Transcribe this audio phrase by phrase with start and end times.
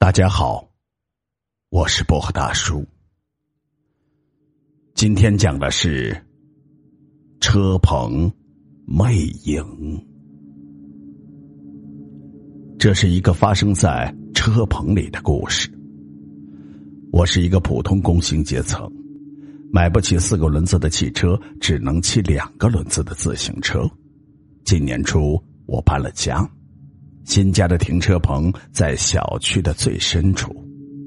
[0.00, 0.66] 大家好，
[1.68, 2.82] 我是薄荷大叔。
[4.94, 6.16] 今天讲的是
[7.38, 8.32] 车棚
[8.86, 9.62] 魅影。
[12.78, 15.70] 这是一个发生在车棚里的故事。
[17.12, 18.90] 我是一个普通工薪阶层，
[19.70, 23.86] 买不起四个轮子的汽车，只能骑两个轮子的自行车。
[24.64, 26.50] 今年初，我搬了家。
[27.24, 30.54] 新家的停车棚在小区的最深处，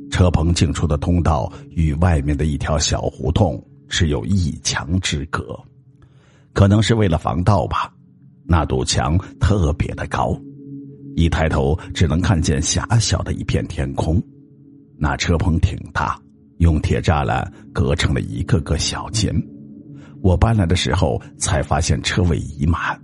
[0.10, 5.60] 车棚进出的通道与外面的一条小胡同只有一墙之隔，
[6.54, 7.94] 可能是为了防盗吧。
[8.46, 10.38] 那堵墙特别的高，
[11.16, 14.22] 一抬头只能看见狭小的一片天空。
[14.98, 16.18] 那车棚挺大，
[16.60, 19.34] 用铁栅栏隔成了一个个小间。
[20.22, 23.03] 我搬来的时候才发现车位已满。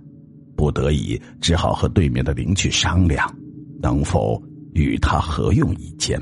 [0.60, 3.34] 不得已，只好和对面的邻居商量，
[3.80, 4.38] 能否
[4.74, 6.20] 与他合用一间。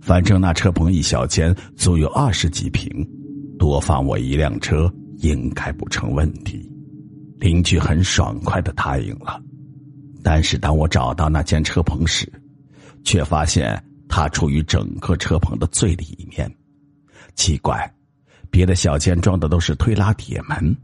[0.00, 2.90] 反正那车棚一小间足有二十几平，
[3.56, 6.68] 多放我一辆车应该不成问题。
[7.38, 9.40] 邻居很爽快的答应了。
[10.20, 12.28] 但是当我找到那间车棚时，
[13.04, 16.52] 却发现它处于整个车棚的最里面。
[17.36, 17.88] 奇怪，
[18.50, 20.76] 别的小间装的都是推拉铁门。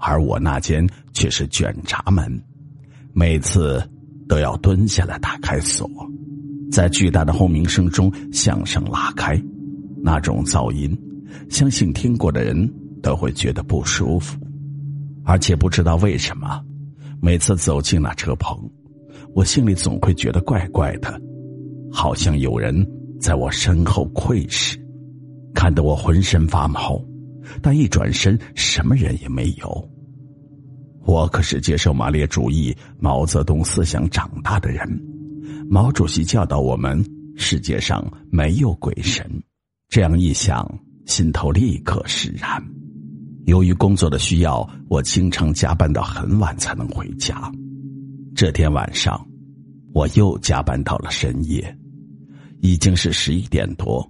[0.00, 2.42] 而我那间却是卷闸门，
[3.12, 3.82] 每次
[4.26, 5.88] 都要蹲下来打开锁，
[6.72, 9.40] 在巨大的轰鸣声中向上拉开，
[10.02, 10.98] 那种噪音，
[11.50, 12.68] 相信听过的人
[13.02, 14.38] 都会觉得不舒服，
[15.24, 16.60] 而且不知道为什么，
[17.20, 18.58] 每次走进那车棚，
[19.34, 21.20] 我心里总会觉得怪怪的，
[21.92, 22.86] 好像有人
[23.20, 24.78] 在我身后窥视，
[25.54, 26.98] 看得我浑身发毛。
[27.62, 29.90] 但一转身，什么人也没有。
[31.04, 34.86] 我可是接受马列主义、毛泽东思想长大的人。
[35.68, 37.04] 毛主席教导我们：
[37.36, 39.24] 世界上没有鬼神。
[39.88, 40.68] 这样一想，
[41.06, 42.62] 心头立刻释然。
[43.46, 47.50] 由于工作的需要，我经常加班到很晚才能回家。
[48.36, 49.26] 这天晚上，
[49.92, 51.76] 我又加班到了深夜，
[52.60, 54.08] 已经是十一点多。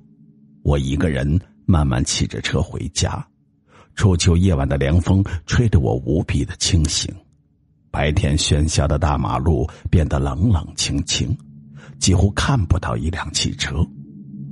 [0.63, 3.27] 我一个人慢慢骑着车回家。
[4.01, 7.15] 初秋夜晚的凉风吹得我无比的清醒，
[7.91, 11.37] 白天喧嚣的大马路变得冷冷清清，
[11.99, 13.87] 几乎看不到一辆汽车，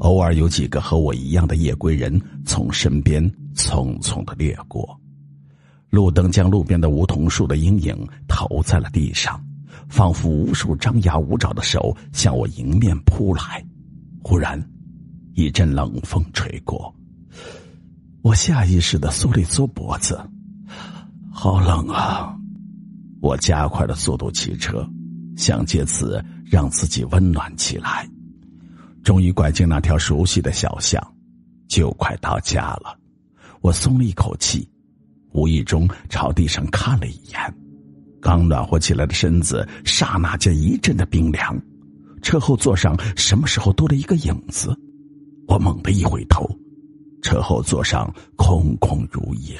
[0.00, 4.86] 偶尔有几个和我一样的夜归人从身边匆匆的掠过。
[5.88, 9.42] 路灯将路边的梧桐树的阴影投在了地上，
[9.88, 13.64] 仿佛无数张牙舞爪的手向我迎面扑来。
[14.22, 14.62] 忽然，
[15.32, 16.94] 一阵冷风吹过。
[18.22, 20.20] 我下意识的缩了缩脖子，
[21.32, 22.34] 好冷啊！
[23.20, 24.86] 我加快了速度骑车，
[25.36, 28.08] 想借此让自己温暖起来。
[29.04, 31.00] 终于拐进那条熟悉的小巷，
[31.68, 32.98] 就快到家了。
[33.60, 34.68] 我松了一口气，
[35.32, 37.54] 无意中朝地上看了一眼，
[38.20, 41.56] 刚暖和起来的身子刹那间一阵的冰凉。
[42.20, 44.76] 车后座上什么时候多了一个影子？
[45.46, 46.44] 我猛地一回头。
[47.22, 49.58] 车后座上空空如也，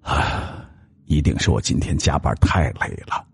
[0.00, 0.66] 啊，
[1.06, 3.26] 一定是我今天加班太累了，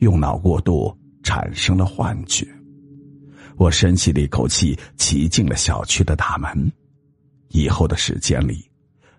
[0.00, 2.46] 用脑过度产生了幻觉。
[3.56, 6.70] 我深吸了一口气，骑进了小区的大门。
[7.50, 8.68] 以后的时间里，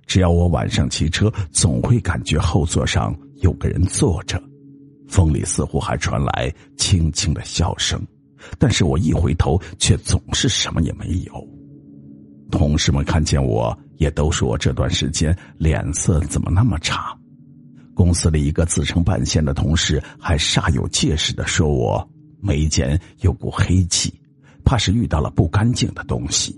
[0.05, 4.41] 只要我晚上骑车，总会感觉后座上有个人坐着，
[5.07, 8.05] 风里似乎还传来轻轻的笑声，
[8.59, 11.47] 但是我一回头，却总是什么也没有。
[12.57, 17.13] 同事们看见我，也都说我这段时间脸色怎么那么差。
[17.93, 24.13] 公司里一个自称半仙的同事还煞有介事的说我眉间有股黑气，
[24.63, 26.57] 怕是遇到了不干净的东西。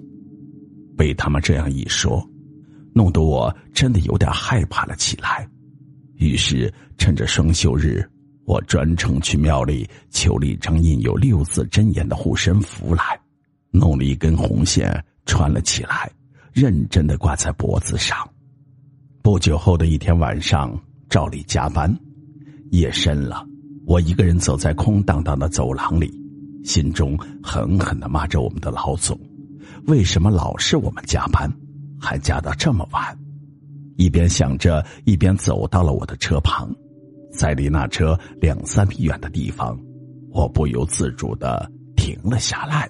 [0.95, 2.23] 被他们这样一说，
[2.93, 5.47] 弄得我真的有点害怕了起来。
[6.15, 8.07] 于是趁着双休日，
[8.45, 13.19] 我专程去庙里求了一张印有六字真言的护身符来，
[13.71, 15.03] 弄了一根红线。
[15.27, 16.09] 穿了起来，
[16.51, 18.17] 认真的挂在脖子上。
[19.21, 20.75] 不久后的一天晚上，
[21.09, 21.93] 照例加班，
[22.71, 23.45] 夜深了，
[23.85, 26.11] 我一个人走在空荡荡的走廊里，
[26.63, 29.19] 心中狠狠的骂着我们的老总：
[29.85, 31.51] 为什么老是我们加班，
[31.99, 33.15] 还加到这么晚？
[33.97, 36.73] 一边想着，一边走到了我的车旁，
[37.33, 39.77] 在离那车两三米远的地方，
[40.31, 42.89] 我不由自主的停了下来。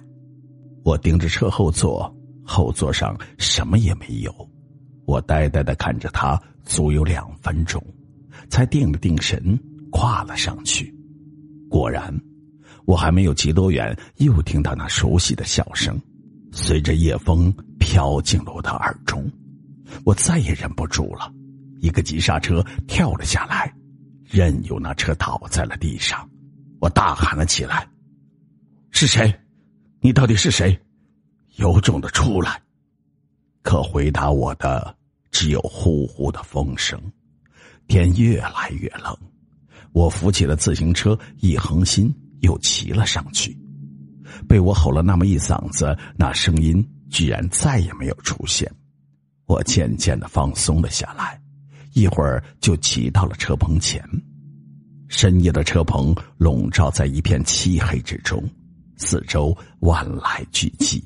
[0.84, 2.14] 我盯着车后座。
[2.48, 4.50] 后座上什么也没有，
[5.04, 7.84] 我呆呆的看着他，足有两分钟，
[8.48, 9.58] 才定了定神，
[9.92, 10.92] 跨了上去。
[11.68, 12.10] 果然，
[12.86, 16.00] 我还没有骑多远，又听到那熟悉的笑声，
[16.50, 19.30] 随着夜风飘进了我的耳中。
[20.04, 21.30] 我再也忍不住了，
[21.80, 23.70] 一个急刹车跳了下来，
[24.24, 26.26] 任由那车倒在了地上。
[26.80, 27.86] 我大喊了起来
[28.90, 29.34] ：“是谁？
[30.00, 30.78] 你到底是谁？
[31.58, 32.60] 有种的出来！”
[33.62, 34.96] 可回答我的
[35.30, 37.00] 只有呼呼的风声。
[37.86, 39.16] 天越来越冷，
[39.92, 43.56] 我扶起了自行车，一横心又骑了上去。
[44.46, 48.70] 被我吼了那么一嗓子，那声音居然再也没有出现。
[49.46, 51.40] 我渐渐的放松了下来，
[51.94, 54.02] 一会儿就骑到了车棚前。
[55.08, 58.42] 深夜的车棚笼罩在一片漆黑之中，
[58.98, 61.02] 四周万籁俱寂，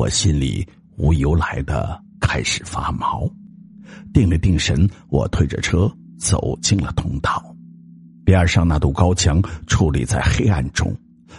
[0.00, 0.66] 我心里
[0.96, 3.30] 无由来的开始发毛。
[4.14, 7.54] 定了定神，我推着车走进了通道，
[8.24, 10.90] 边上那堵高墙矗立在黑暗中，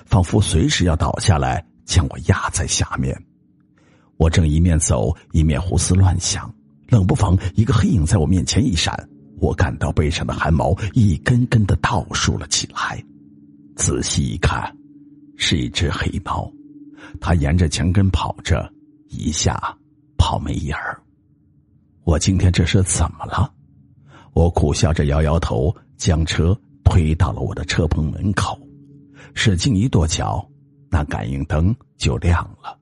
[0.06, 3.19] 仿佛随时要倒下来将我压在下面。
[4.18, 6.54] 我正一面走一面胡思乱想，
[6.88, 8.94] 冷不防一个黑影在我面前一闪。
[9.40, 13.04] 我感到背上的汗毛一根根的倒竖了起来，
[13.75, 14.72] 仔细一看，
[15.36, 16.48] 是一只黑猫，
[17.19, 18.71] 他沿着墙根跑着，
[19.09, 19.77] 一下
[20.18, 21.00] 跑没影儿。
[22.03, 23.51] 我今天这是怎么了？
[24.33, 28.59] 我苦笑着摇摇头，将车推到了我的车棚门口，
[29.33, 30.44] 使劲一跺脚，
[30.89, 32.77] 那感应灯就亮了，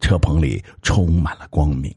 [0.00, 1.94] 车棚里充满了光明，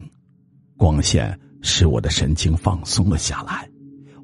[0.78, 3.70] 光线使我的神经放松了下来。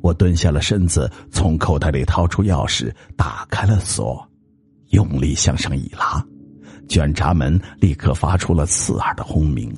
[0.02, 4.24] 我蹲下了身子，从口袋里掏出钥匙，打开了锁，
[4.90, 6.24] 用力向上一拉，
[6.88, 9.74] 卷闸门立刻发出了刺耳的轰鸣，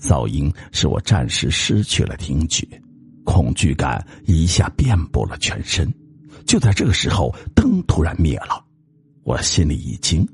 [0.00, 2.66] 噪音使我暂时失去了听觉，
[3.24, 5.92] 恐惧感一下遍布了全身。
[6.46, 8.64] 就在这个时候，灯突然灭了，
[9.24, 10.26] 我心里一惊，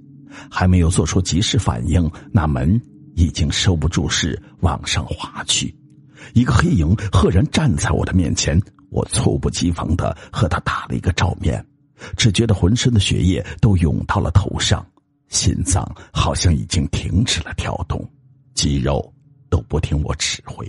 [0.51, 2.81] 还没有做出及时反应，那门
[3.17, 5.75] 已经收不住势往上滑去，
[6.33, 8.61] 一个黑影赫然站在我的面前。
[8.89, 11.63] 我猝不及防的和他打了一个照面，
[12.17, 14.87] 只觉得浑身的血液都涌到了头上，
[15.28, 18.06] 心脏好像已经停止了跳动，
[18.55, 19.12] 肌肉
[19.50, 20.67] 都不听我指挥，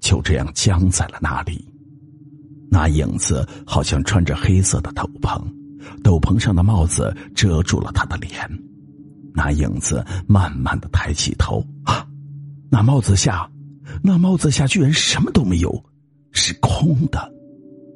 [0.00, 1.68] 就这样僵在了那里。
[2.70, 5.38] 那影子好像穿着黑色的斗篷，
[6.02, 8.32] 斗篷上的帽子遮住了他的脸。
[9.34, 12.06] 那影子慢慢的抬起头，啊，
[12.70, 13.50] 那帽子下，
[14.02, 15.84] 那帽子下居然什么都没有，
[16.32, 17.32] 是空的。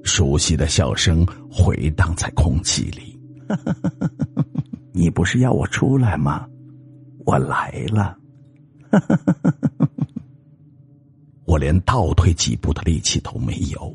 [0.03, 3.19] 熟悉的笑声回荡在空气里。
[4.97, 6.49] 你不是要我出来吗？
[7.27, 8.17] 我来了。
[11.45, 13.95] 我连倒退几步的力气都没有，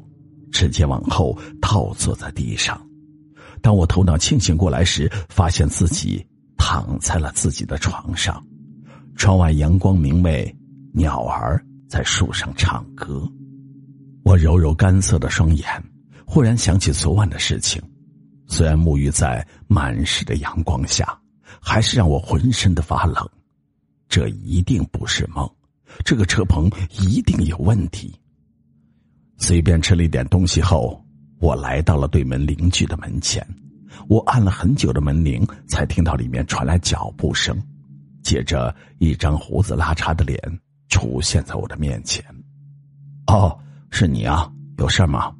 [0.51, 2.80] 直接往后倒坐在地上。
[3.63, 6.24] 当我头脑清醒过来时，发现自己
[6.56, 8.39] 躺在了自己的床上。
[9.15, 10.56] 窗外阳光明媚，
[10.94, 11.59] 鸟儿
[11.89, 13.27] 在树上唱歌。
[14.24, 15.65] 我揉揉干涩的双眼。
[16.27, 17.81] 忽然想起昨晚的事情，
[18.51, 21.18] 虽然沐浴在满室的阳光下，
[21.62, 23.27] 还是让我浑身的发冷。
[24.09, 25.50] 这一定不是梦，
[26.03, 26.69] 这个车棚
[27.00, 28.13] 一定有问题。
[29.38, 31.01] 随便吃了一点东西后，
[31.39, 33.42] 我来到了对门邻居的门前。
[34.09, 37.57] 我按了很久的门铃，才听到里面传来脚步声，
[38.21, 40.37] 接着一张胡子拉碴的脸
[40.90, 42.21] 出现在我的面前。
[43.28, 43.57] 哦，
[43.92, 45.33] 是你啊，有事吗？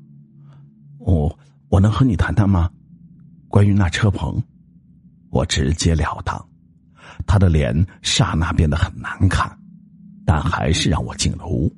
[1.00, 2.72] 我我能和你谈谈吗？
[3.52, 4.42] 关于那车棚，
[5.30, 6.44] 我直截了当。
[7.28, 9.52] 他的脸刹那变得很难看，
[10.26, 11.70] 但还是让我进了屋。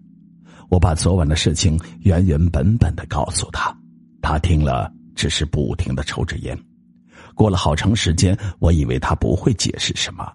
[0.69, 3.75] 我把昨晚的事情原原本本的告诉他，
[4.21, 6.57] 他听了只是不停的抽着烟。
[7.33, 10.31] 过了好长时间，我以为他不会解释什么，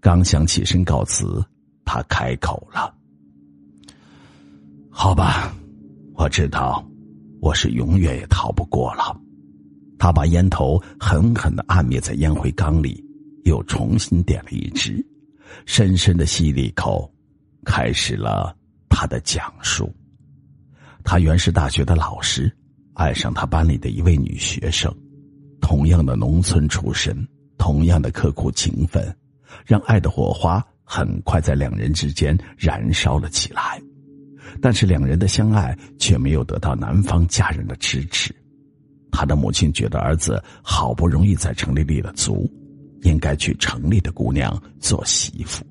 [0.00, 1.44] 刚想起身告辞，
[1.84, 2.94] 他开口了
[4.88, 5.52] ：“好吧，
[6.14, 6.84] 我知道。”
[7.40, 9.16] 我是永远也逃不过了。
[9.98, 13.04] 他把烟头狠狠的按灭在烟灰缸里，
[13.44, 15.04] 又重新点了一支，
[15.66, 17.10] 深深的吸了一口，
[17.64, 18.56] 开始了
[18.88, 19.92] 他的讲述。
[21.04, 22.50] 他原是大学的老师，
[22.94, 24.94] 爱上他班里的一位女学生，
[25.60, 27.26] 同样的农村出身，
[27.56, 29.14] 同样的刻苦勤奋，
[29.64, 33.80] 让爱的火花很快在两人之间燃烧了起来。
[34.60, 38.34] 但是两人的相爱却没有得到男方家人的支持，
[39.10, 42.50] 他的母亲觉得儿子好不容易在城里立了足，
[43.02, 45.64] 应该娶城里的姑娘做媳妇，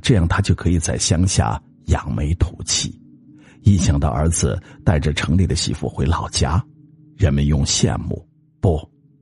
[0.00, 2.98] 这样他就可以在乡下扬眉吐气。
[3.62, 6.64] 一想到儿子带着城里的媳妇回老家，
[7.16, 8.26] 人们用羡慕
[8.60, 8.76] 不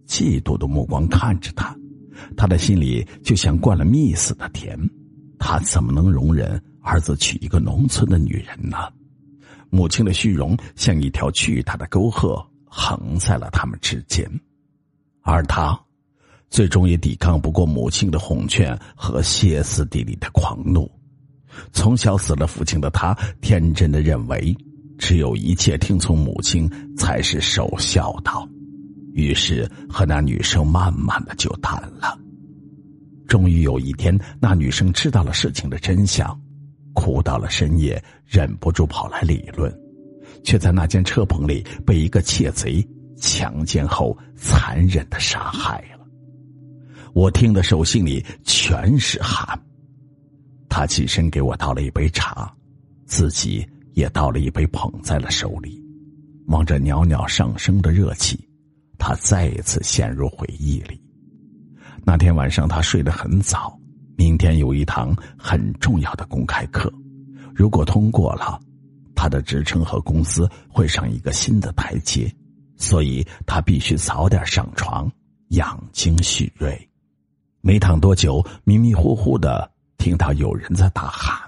[0.06, 1.76] 嫉妒的目光看着他，
[2.36, 4.78] 他的心里就像灌了蜜似的甜。
[5.38, 8.76] 他怎么能容忍儿子娶一个农村的女人呢？
[9.70, 14.26] 母亲的虚荣像一条巨大的沟壑，横在了他们之间，
[15.22, 15.78] 而他
[16.48, 20.90] 最终也抵抗不过母亲的哄劝和歇斯底里的狂怒。
[21.72, 24.56] 从小死了父亲的他，天真的认为，
[24.96, 28.48] 只有一切听从母亲才是守孝道，
[29.12, 32.16] 于是和那女生慢慢的就淡了。
[33.26, 36.40] 终于有一天，那女生知道了事情的真相。
[36.92, 39.72] 哭到了深夜，忍不住跑来理论，
[40.42, 46.06] 却在那间车棚里被一个窃贼强奸后残忍的杀害了。
[47.12, 49.58] 我听的手心里全是汗。
[50.68, 52.52] 他起身给我倒了一杯茶，
[53.06, 55.82] 自己也倒了一杯捧在了手里，
[56.46, 58.38] 望着袅袅上升的热气，
[58.98, 61.00] 他再一次陷入回忆里。
[62.04, 63.76] 那天晚上他睡得很早。
[64.16, 66.92] 明天有一堂很重要的公开课，
[67.54, 68.60] 如果通过了，
[69.20, 72.34] 他的职称和公司会上一个新的台阶，
[72.78, 75.12] 所以他必须早点上床
[75.48, 76.88] 养精蓄锐。
[77.60, 81.38] 没躺多久，迷迷糊糊的听到有人在大喊。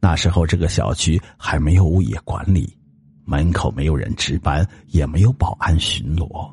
[0.00, 2.76] 那时候这个小区还没有物业管理，
[3.24, 6.52] 门口没有人值班，也没有保安巡逻，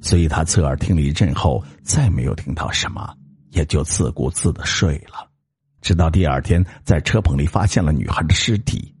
[0.00, 3.14] 所以他侧耳听了一阵后，再没有听到什么。
[3.50, 5.30] 也就自顾自的睡了，
[5.80, 8.92] 直到第二天在车棚里发现了女孩的尸体，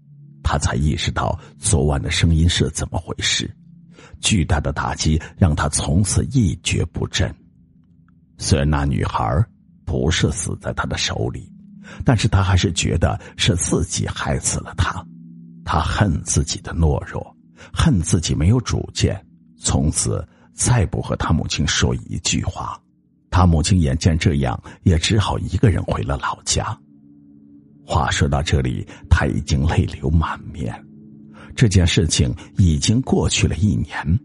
[0.52, 3.50] 他才意识到昨晚的声音是怎么回事。
[4.20, 7.34] 巨大的打击让他从此一蹶不振。
[8.36, 9.42] 虽然那女孩
[9.86, 11.50] 不是死在他的手里，
[12.04, 15.02] 但是他还是觉得是自己害死了她。
[15.64, 17.34] 他恨自己的懦弱，
[17.72, 19.18] 恨自己没有主见，
[19.58, 22.78] 从此再不和他母亲说一句话。
[23.30, 26.78] 他母亲眼见这样，也只好一个人回了老家。
[27.84, 30.72] 话说到这里，他已经泪流满面。
[31.54, 34.20] 这件事情已经过去了一年，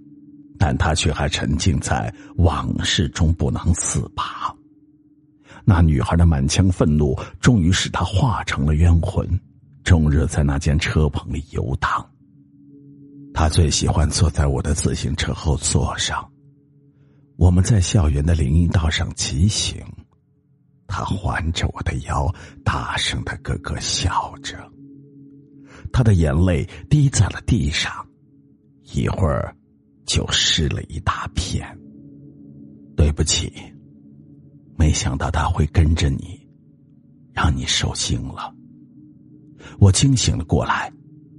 [0.58, 4.54] 但他却还沉浸在往事中不能自拔。
[5.66, 9.28] 那女孩的满腔愤怒，终于使他化成了冤魂，
[9.84, 12.10] 终日在那间车棚里游荡。
[13.34, 16.26] 他最喜欢坐在我的自行车后座上。
[17.36, 19.80] 我们在校园的林荫道上骑行，
[20.88, 24.58] 他环着我的腰，大声的咯咯笑着。
[25.92, 27.92] 他的眼泪滴在了地上，
[28.94, 29.56] 一会儿
[30.06, 31.66] 就湿了一大片。
[32.96, 33.54] 对不起，
[34.76, 36.40] 没想到他会跟着你，
[37.34, 38.54] 让你受惊了。
[39.80, 40.92] 我惊醒了过来，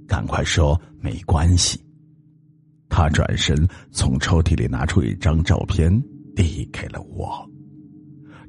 [0.07, 1.79] 赶快说没关系。
[2.87, 5.91] 他转身从抽屉里拿出一张照片，
[6.35, 7.45] 递给了我。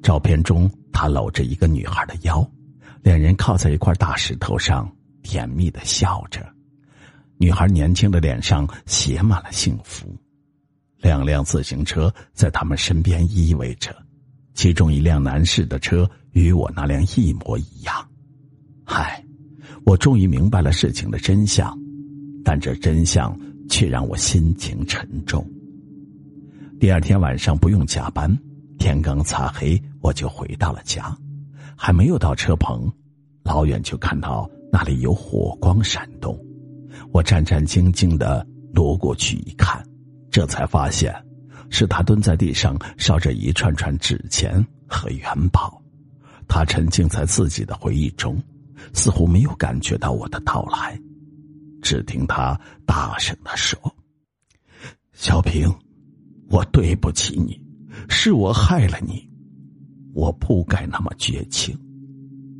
[0.02, 2.49] 照片中，他搂着一个女孩的腰，
[3.02, 4.90] 两人靠在一块大石头上，
[5.23, 6.47] 甜蜜的笑着。
[7.38, 10.06] 女孩年轻的脸上写满了幸福。
[10.99, 13.97] 两辆自行车在他们身边依偎着，
[14.54, 17.94] 其中一辆男士的车与我那辆一模一样。
[18.85, 19.25] 嗨，
[19.85, 21.78] 我终于明白了事情的真相，
[22.44, 23.38] 但这真相。
[23.70, 25.49] 却让我心情沉重。
[26.80, 28.28] 第二天晚上不用加班，
[28.80, 31.14] 天刚擦黑我就回到了家，
[31.76, 32.90] 还没有到车棚，
[33.44, 36.37] 老远就看到那里有火光闪动。
[37.12, 39.87] 我战战兢兢的挪过去一看，
[40.30, 41.14] 这才发现
[41.68, 45.80] 是他蹲在地上烧着一串串纸钱和元宝，
[46.49, 48.42] 他沉浸在自己的回忆中，
[48.94, 50.99] 似乎没有感觉到我的到来。
[51.82, 53.78] 只听他大声的说
[55.12, 55.70] ：“小平，
[56.49, 57.60] 我对不起你，
[58.09, 59.28] 是我害了你，
[60.14, 61.78] 我不该那么绝情。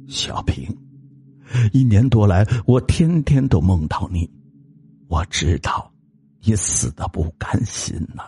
[0.09, 0.67] 小平，
[1.73, 4.31] 一年多来，我天天都梦到你，
[5.09, 5.93] 我知道
[6.43, 8.23] 你死的不甘心呐。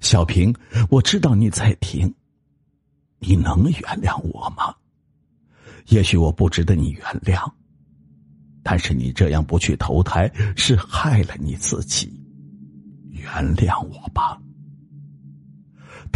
[0.00, 0.54] 小平，
[0.90, 2.12] 我知道你在听，
[3.18, 4.74] 你能原谅我吗？
[5.88, 7.50] 也许我不值得你原谅。”
[8.68, 12.12] 但是你这样不去投胎，是害了你自己。
[13.12, 14.42] 原谅我吧。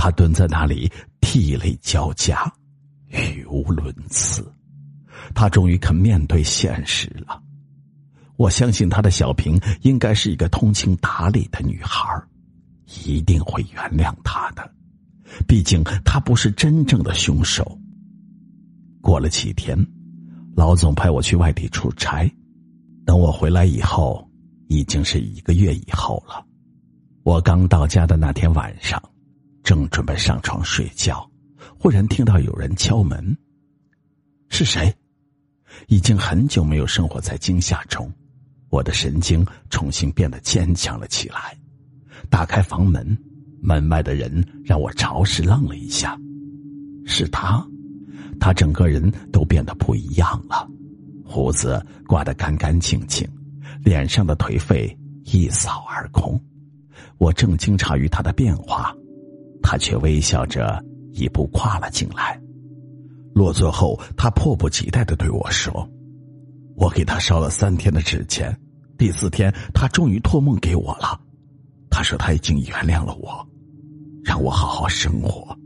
[0.03, 0.91] 他蹲在那里，
[1.21, 2.51] 涕泪交加，
[3.09, 4.51] 语无伦次。
[5.35, 7.39] 他终于肯面对现实了。
[8.39, 12.03] 我相信他的小平应该是一个通情达理的女孩，
[13.05, 14.73] 一定会原谅他的。
[15.47, 17.79] 毕竟他不是真正的凶手。
[19.03, 19.77] 过了几天，
[20.57, 22.27] 老总派我去外地出差。
[23.05, 24.27] 等我回来以后，
[24.69, 26.43] 已经是一个月以后了。
[27.23, 28.99] 我刚到家的那天晚上，
[29.63, 31.29] 正准备上床睡觉，
[31.79, 33.37] 忽然听到有人敲门。
[34.49, 34.93] 是谁？
[35.87, 38.13] 已经很久没有生活在惊吓中，
[38.69, 41.57] 我的神经重新变得坚强了起来。
[42.29, 43.17] 打开房门，
[43.63, 46.19] 门外的人让我着实愣了一下。
[47.07, 47.65] 是他，
[48.39, 50.69] 他整个人都变得不一样了，
[51.25, 53.27] 胡子刮得干干净净，
[53.85, 56.39] 脸上的颓废一扫而空。
[57.19, 58.95] 我正惊诧于他的变化，
[59.71, 62.37] 他却微笑着一步跨了进来。
[63.33, 65.89] 落座后，他迫不及待的对我说
[66.75, 68.53] ：“我给他烧了三天的纸钱，
[68.99, 71.17] 第四天他终于托梦给我了。
[71.89, 73.49] 他说他已经原谅了我，
[74.25, 75.57] 让我好好生活，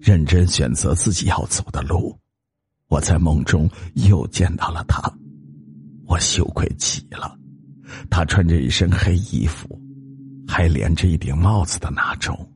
[0.00, 2.16] 认真选择自己要走的路。
[2.86, 5.12] 我在梦中又见到了他，
[6.06, 7.36] 我羞愧极了。
[8.08, 9.76] 他穿着一身黑衣服，
[10.46, 12.48] 还连着一顶帽子的那种，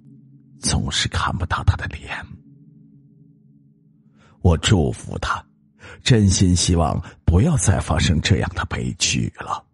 [0.64, 2.10] 总是看不到他的脸。”
[4.42, 5.44] 我祝福他，
[6.02, 9.64] 真心希望不要再发生这样的悲剧了。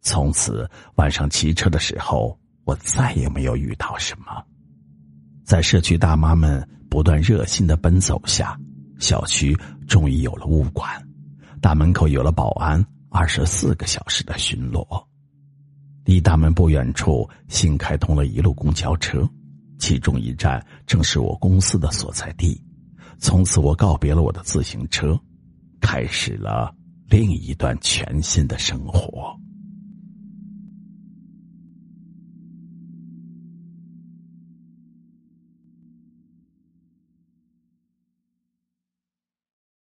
[0.00, 4.44] 从此晚上骑车的时候，我再也没有遇到什么。
[5.44, 8.58] 在社区大妈们不断热心的奔走下，
[8.98, 10.90] 小区终于有了物管，
[11.60, 14.84] 大门口有了保安，二十四个小时的巡逻。
[16.04, 19.28] 离大门不远处新开通了一路公交车，
[19.78, 22.60] 其中一站正是我公司的所在地。
[23.18, 25.18] 从此，我告别了我的自行车，
[25.80, 26.74] 开始了
[27.08, 29.34] 另一段全新的生活。